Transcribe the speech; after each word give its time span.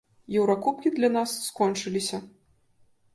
Еўракубкі 0.39 0.91
для 0.95 1.09
нас 1.17 1.35
скончыліся. 1.49 2.17